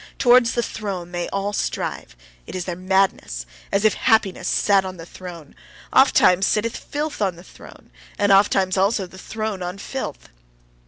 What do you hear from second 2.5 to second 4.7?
is their madness as if happiness